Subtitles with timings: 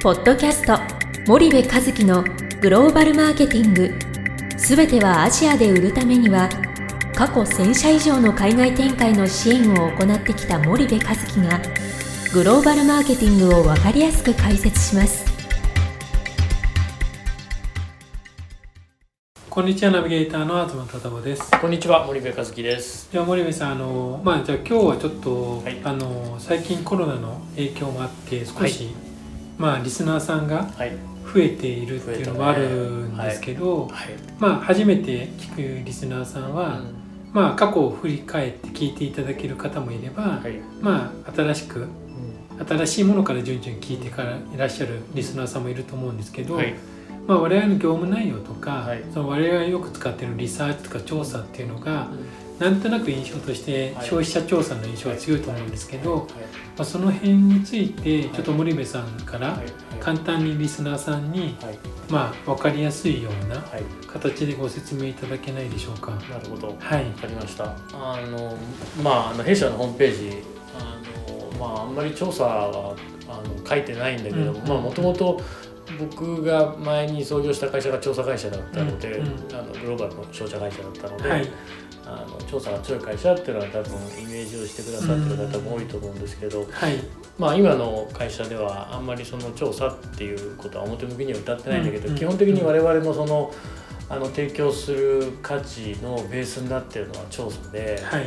[0.00, 0.78] ポッドキャスト
[1.26, 2.22] 森部和樹の
[2.60, 3.92] グローバルマーケティング。
[4.56, 6.48] すべてはアジアで売るためには
[7.16, 11.60] 過去1000社以上の海外展開の支援を行ってきた森部和樹が
[12.32, 15.26] グローバルマーケティングを分かりやすく解説します。
[19.50, 21.50] こんにちはナビゲーターの東忠夫です。
[21.60, 23.08] こんにちは森部和樹です。
[23.10, 25.80] じゃあ森部さんあのまあじゃあ今日はちょっと、はい。
[25.82, 29.07] あの最近コロナの影響もあって少し、はい
[29.58, 30.92] まあリスナーさんがはい。
[31.34, 34.14] 増えているっていうのもあるんですけど、はい。
[34.38, 36.80] まあ初めて聞くリスナーさんは、
[37.32, 40.52] まあ過去を振り返って聞いていただける方もいれば、はい。
[40.80, 41.86] まあ新しく
[42.66, 46.74] 新しいものから順々聞いてからいらっしゃるリスナーさんもいると思うんですけど、はい。
[47.26, 49.04] まあ、我々の業務内容とか、はい。
[49.12, 52.08] その我々がよく使っているリサーチとか調査っていうのが、
[52.58, 54.06] なんとなく印象としてはい。
[54.06, 56.24] 消費者調査の印象が強いと思うんですけど、はい。
[56.24, 56.32] ま
[56.78, 59.66] あ、その辺についてちょっと森部さんからはい。
[60.00, 61.78] 簡単にリスナーさんに、はい。
[62.08, 63.82] まあ、分かりやすいようなはい。
[64.06, 66.12] 形でご説明いただけないでしょうか。
[66.12, 66.68] なるほど。
[66.68, 67.76] わはい、かりました。
[67.92, 68.56] あの
[69.02, 70.42] まああの弊社のホームページ
[70.78, 71.00] あ
[71.58, 72.96] のまああんまり調査は
[73.28, 74.68] あの書いてないんだけどもうん。
[74.68, 75.40] まあもともと
[75.98, 79.26] 僕が前に創業した会社が調査会社だったので、うん。
[79.26, 79.56] うん。
[79.56, 81.48] あのグローバルの商社会社だったので、はい、
[82.10, 86.94] あの調査が強い会社っていうのは多分イメージをしてくださってる方も多いと思うんですけど、はい、
[87.38, 93.52] まあ、今の会社ではあんまりその調査っていうことは表向きには歌ってないんだけど、基本的に我々のその
[94.08, 98.26] あの提供する価値のベースになってるのは調査で,、はい、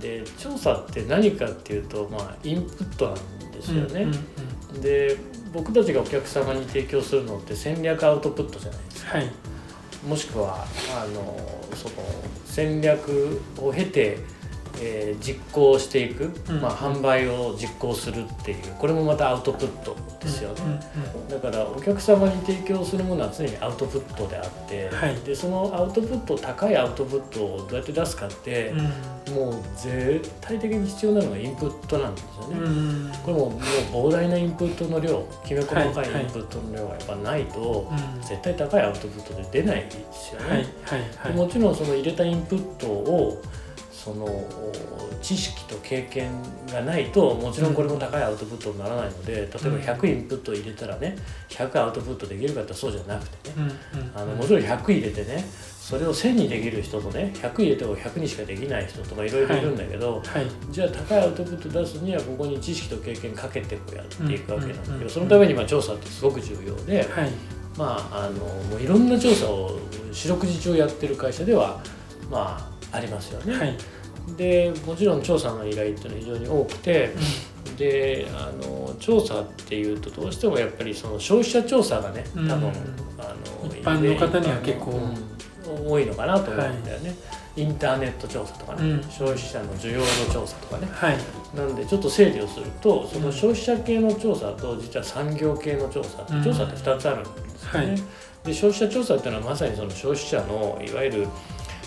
[0.00, 4.06] で調査って何かっていうと、まあ、インプットなんですよね。
[4.80, 5.16] で
[5.52, 9.18] 僕たちがお客様に提供するのって戦略アウトプットじゃないですか。
[9.18, 9.32] はい、
[10.06, 11.36] もしくはあの
[11.74, 11.94] その
[12.44, 14.18] 戦略を経て、
[14.80, 16.60] えー実行していく、うん。
[16.60, 20.80] まあ、販売を実行するっていうこれもまたアウトプットですよね、
[21.28, 25.16] だからお客様に提供するものは常にアウトプットであって、はい。
[25.20, 29.34] でそのアウトプット高いアウトプットをどうやって出すかってう、ん。
[29.34, 32.58] もう絶対的に必要なのがインプットなんですよね。
[32.58, 33.60] うんこれももう
[34.08, 37.44] 膨大なインプットの量きめ細かいインプットの量がやっぱない。
[37.46, 40.48] と、うん絶対高いアウトプットで出ないですよね。
[40.48, 43.40] はい、はい、はい、もちろんその入れたインプットを
[44.06, 44.46] その
[45.20, 46.30] 知識と経験
[46.70, 51.16] がないともちろんこれも高いアウトプットにならないので例えば100インプット入れたらね
[51.48, 53.68] 100アウトプットできるかってそうじゃなくてね。
[54.14, 55.44] あのもちろん100入れてね
[55.80, 67.32] それを1000にできる人とね100入れても100にしかできない人とかいろいろいるんだけど、はい、じゃあ高いアウトプット出すにはここに知識と経験かけてこうやっていくわけなんだけど、そのためにまあ調査ってすごく重要で、はい、
[67.76, 69.78] まあ、あのもういろんな調査を
[70.12, 71.80] 四六時中やってる会社では、
[72.30, 73.56] まあ、ありますよね。
[73.56, 73.76] はい、
[74.36, 77.10] でもちろん調査の依頼っていうのは非常に多くて
[77.76, 82.56] であの調査っていうとどうしてもやっぱりその消費者調査がね多分、うん。
[83.18, 85.36] あの一般の方には結構うん
[85.66, 87.14] 多いのかなと思うんだよね。
[87.56, 89.02] インターネット調査とかね、うん。
[89.04, 90.88] 消費者の需要の調査とかね。
[90.92, 91.18] はい、
[91.56, 96.44] なんでちょっと整理をするとその消費者系の調査と実は産業系の調査うん。
[96.44, 97.88] 調査って2つあるんですよね。
[97.88, 98.02] はい。
[98.44, 101.28] で消費者調査っていうのはまさにその消費者のいわゆる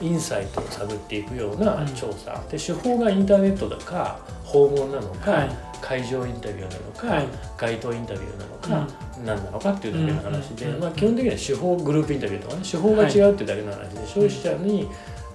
[0.00, 5.50] インサイトを探っていくような調査、で手法がインターネットだか訪問なのか、はい。
[5.80, 7.28] 会場インタビューなのか、はい。
[7.58, 14.88] 街頭インタビューなのか、何なのかっていうだけの話で、うんまあ、基本的には手法グループインタビューとかね手法が違うっていうだけの話で、消費者に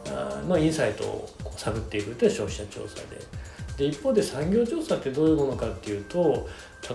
[0.07, 3.41] あのインサイトを探っていくという消費者調査で。
[3.77, 6.47] で一方で産業調査ってどういうものかっていうと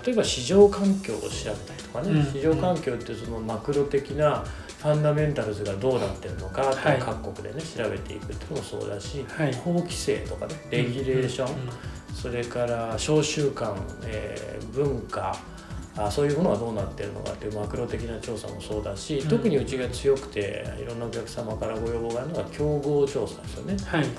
[0.05, 2.25] 例えば市場環境を調べたりとかね、うん。
[2.25, 4.45] 市場環境っていうそのマクロ的な
[4.79, 9.53] ファンダメンタルズがどうなってるのかって各国でね調べていくっていうのもそうだし、はい。
[9.55, 11.49] 法規制とかねレギュレーション、
[12.15, 15.39] それから小習慣、えー文化
[15.97, 23.77] あそういうものがどうなってるのかっていうマクロ的な調査もそうだし、うん特にうちが強くていろんなお客様からご要望があるのが競合調査ですよね。
[23.85, 24.11] はい、はい、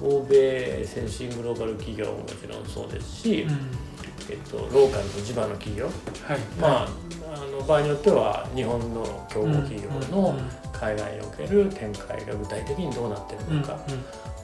[0.00, 3.90] 欧米先進グローバル企業ももちろんそうですし、うん。
[4.30, 6.88] えっと、ローカルの地場の企業、はい、まあ、
[7.34, 10.38] あの場合によっては日本の競合企業の
[10.80, 13.78] 海外における展開が具体的にどうなってるのか、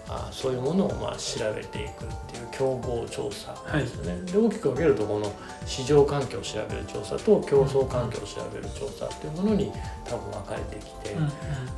[0.08, 4.20] あそういうものをまあ調べていくっていう競合調査ですよね。
[4.30, 5.32] で大きく分けるとこの
[5.64, 9.72] 市場環境を調べる調査と競争環境を調べる調査っていうものに
[10.04, 11.30] 多分分かれてきて、うんうん。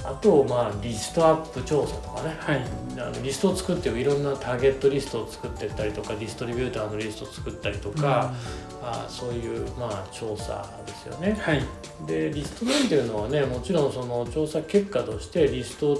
[0.04, 2.36] あとまあリストアップ調査とかね。
[2.38, 2.62] はい、
[2.98, 8.34] あのリストを作っていろんなターゲットリストを作っていったりとかディストリビューターのリストを作ったりとか、
[8.82, 11.34] あそういうまあ調査ですよね。
[11.40, 11.62] はい、
[12.06, 15.98] でリストなんていうのはねもちろんその調査結果としてリストを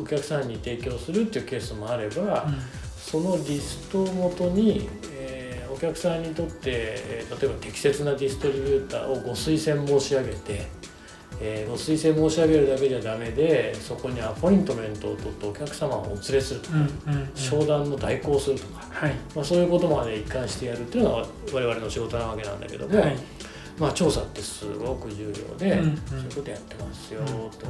[0.00, 2.46] お客さんに提供するっていうケースもあれば、
[2.96, 10.66] そのリストをもとに、えーおお客さんにとって、えー例えば適切なディストリビューターをご推薦申し上げて、
[11.40, 16.82] えーご推薦申し上げるだけじゃダメでそこにアポイントメントを取ってお客様をお連れするとか、うん
[17.14, 17.30] うんうん。
[17.34, 19.12] 商談の代行をするとか、はい。
[19.34, 23.16] まあ、そういうことまで一貫してやるっていうのが我々の仕事なわけなんだけども、はい
[23.78, 27.66] まあ、調査ってすごく重要で、そういうことやってますようんと。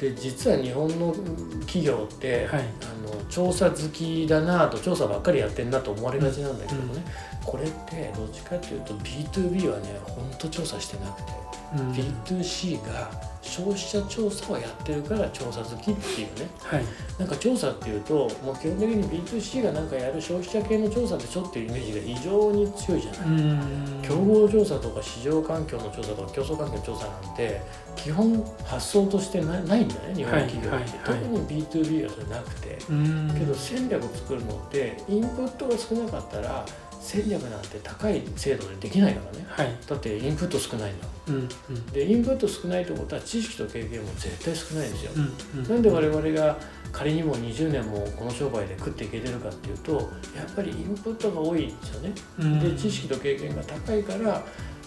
[0.00, 1.14] で実は日本の
[1.60, 2.60] 企業って、はい。
[2.60, 2.64] あ
[3.08, 7.04] の調査好きだなと調査ばっかりやってんなと思われがちなんだけどもね、
[7.44, 11.32] これってどっちかっていうと B2B はねほんと調査してなくて、
[11.76, 11.92] うん。
[11.92, 13.10] B2C が
[13.42, 16.48] 消費者調査をやってるから調査好きっていうね。
[16.58, 16.84] はい。
[17.18, 23.20] なんか調査っていうともう基本的に B2C がなんかやる消費者系の調査でしょっていうイメージが非常に強いじゃない。
[23.28, 24.02] うん。
[24.02, 27.60] 競合調査とか市場環境の調査とか競争環境の調査なんて
[27.96, 30.60] 基本発想としてなないんだね日本の企業。
[30.60, 30.80] って、はい。
[30.80, 33.34] はいはい特に B2B はそれなくて、うん。
[33.38, 36.64] けど戦略作るのってインプットが少なかったら
[37.00, 39.46] 戦略なんて高い精度でできないからね。
[39.48, 39.68] はい。
[39.86, 41.40] だってインプット少ないんだもん。
[41.40, 41.86] うんうん。
[41.86, 45.68] でインプット少ないってことは知識と経験も絶対少ないんですよ、うんうん。
[45.68, 46.56] なんで我々が
[46.92, 49.92] 仮にも20年もこの商売で食っていけてるかっていうと
[50.34, 52.12] やっぱりインプットが多いんですよね。
[52.40, 52.60] うん。
[52.60, 54.42] で知識と経験が高いから、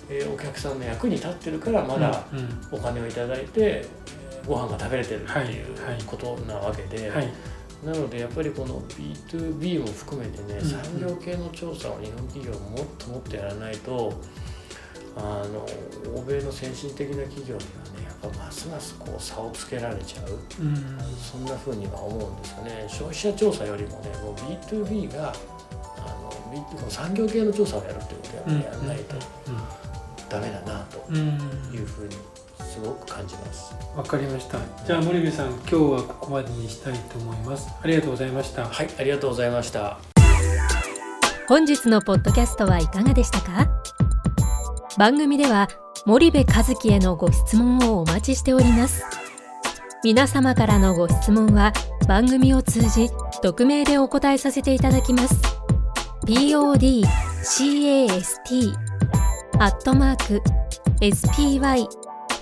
[0.09, 2.25] えーお客さんの役に立ってるからまだ
[2.71, 4.18] お金をいただいて、えー
[4.49, 7.31] ご飯が食べれてるっていうことなわけで、はい。
[7.85, 14.19] なのでやっぱりこの B2B も含めてね、産業系の調査を日本企業ももっともっとやらないと
[15.15, 15.65] あの
[16.13, 17.59] 欧米の先進的な企業には
[17.97, 20.31] ねやっぱますますこう差をつけられちゃう。
[20.61, 20.97] うん。
[21.15, 22.85] そんな風には思うんですよね。
[22.89, 25.31] 消費者調査よりもねもう B2B が
[25.97, 29.15] あの B この産業系の調査をやるっていうことをやらないと
[30.27, 32.15] ダメだなというふうに
[32.63, 33.75] すごく感じます。
[33.95, 34.59] わかりました。
[34.85, 37.67] じゃあ森部さん今日はここまでにしたいと思います。
[37.81, 38.65] ありがとうございました。
[38.65, 39.97] はい、ありがとうございました。
[41.47, 43.67] 本日のポッドキャストはいかがでしたか？
[44.97, 45.67] 番組では
[46.05, 49.03] 森部和樹へのご質問をお待ちしております。
[50.03, 51.73] 皆様からのご質問は
[52.07, 53.09] 番組を通じ
[53.41, 55.35] 匿名でお答えさせていただきます。
[56.25, 58.73] podcast
[59.59, 60.41] アットマーク